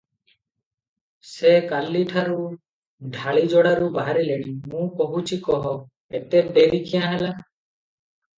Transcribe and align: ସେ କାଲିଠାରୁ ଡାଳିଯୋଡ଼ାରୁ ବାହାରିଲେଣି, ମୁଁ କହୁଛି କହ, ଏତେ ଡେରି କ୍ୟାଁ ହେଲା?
ସେ 1.31 1.51
କାଲିଠାରୁ 1.71 2.37
ଡାଳିଯୋଡ଼ାରୁ 3.17 3.91
ବାହାରିଲେଣି, 3.99 4.55
ମୁଁ 4.73 4.87
କହୁଛି 5.03 5.39
କହ, 5.45 5.61
ଏତେ 6.21 6.43
ଡେରି 6.59 6.83
କ୍ୟାଁ 6.89 7.07
ହେଲା? 7.15 7.33